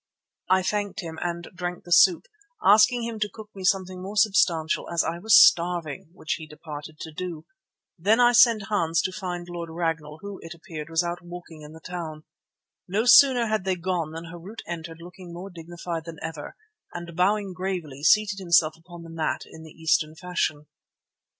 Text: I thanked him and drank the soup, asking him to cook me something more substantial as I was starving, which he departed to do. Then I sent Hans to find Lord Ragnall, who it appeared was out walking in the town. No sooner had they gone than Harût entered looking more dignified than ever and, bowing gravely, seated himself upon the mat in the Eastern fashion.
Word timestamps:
I 0.49 0.63
thanked 0.63 1.01
him 1.01 1.19
and 1.21 1.47
drank 1.53 1.83
the 1.83 1.91
soup, 1.91 2.25
asking 2.65 3.03
him 3.03 3.19
to 3.19 3.29
cook 3.29 3.51
me 3.53 3.63
something 3.63 4.01
more 4.01 4.17
substantial 4.17 4.89
as 4.89 5.03
I 5.03 5.19
was 5.19 5.37
starving, 5.39 6.09
which 6.15 6.37
he 6.39 6.47
departed 6.47 6.97
to 7.01 7.11
do. 7.11 7.45
Then 7.99 8.19
I 8.19 8.31
sent 8.31 8.63
Hans 8.63 8.99
to 9.03 9.11
find 9.11 9.47
Lord 9.47 9.69
Ragnall, 9.69 10.17
who 10.23 10.39
it 10.41 10.55
appeared 10.55 10.89
was 10.89 11.03
out 11.03 11.21
walking 11.21 11.61
in 11.61 11.73
the 11.73 11.79
town. 11.79 12.23
No 12.87 13.05
sooner 13.05 13.45
had 13.45 13.63
they 13.63 13.75
gone 13.75 14.11
than 14.11 14.25
Harût 14.33 14.61
entered 14.65 14.97
looking 15.01 15.33
more 15.35 15.51
dignified 15.51 16.05
than 16.05 16.17
ever 16.23 16.55
and, 16.95 17.15
bowing 17.15 17.53
gravely, 17.53 18.01
seated 18.03 18.39
himself 18.39 18.75
upon 18.75 19.03
the 19.03 19.11
mat 19.11 19.43
in 19.45 19.61
the 19.61 19.69
Eastern 19.79 20.15
fashion. 20.15 20.65